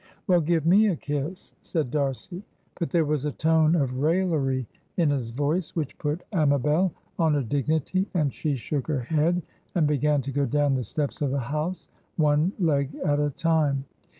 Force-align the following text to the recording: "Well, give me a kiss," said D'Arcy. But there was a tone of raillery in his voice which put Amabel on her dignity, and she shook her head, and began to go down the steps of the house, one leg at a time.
"Well, 0.25 0.41
give 0.41 0.65
me 0.65 0.87
a 0.87 0.95
kiss," 0.95 1.53
said 1.61 1.91
D'Arcy. 1.91 2.41
But 2.79 2.89
there 2.89 3.05
was 3.05 3.23
a 3.25 3.31
tone 3.31 3.75
of 3.75 3.99
raillery 4.01 4.65
in 4.97 5.11
his 5.11 5.29
voice 5.29 5.75
which 5.75 5.95
put 5.99 6.23
Amabel 6.33 6.91
on 7.19 7.35
her 7.35 7.43
dignity, 7.43 8.07
and 8.15 8.33
she 8.33 8.55
shook 8.55 8.87
her 8.87 9.01
head, 9.01 9.43
and 9.75 9.85
began 9.85 10.23
to 10.23 10.31
go 10.31 10.47
down 10.47 10.73
the 10.73 10.83
steps 10.83 11.21
of 11.21 11.29
the 11.29 11.39
house, 11.39 11.87
one 12.17 12.51
leg 12.57 12.95
at 13.05 13.19
a 13.19 13.29
time. 13.29 13.85